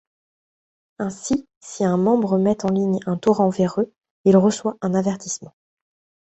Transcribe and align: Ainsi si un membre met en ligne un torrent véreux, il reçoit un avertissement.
Ainsi 0.97 1.47
si 1.59 1.85
un 1.85 1.97
membre 1.97 2.39
met 2.39 2.65
en 2.65 2.69
ligne 2.71 2.97
un 3.05 3.17
torrent 3.17 3.49
véreux, 3.49 3.93
il 4.25 4.35
reçoit 4.35 4.75
un 4.81 4.95
avertissement. 4.95 5.53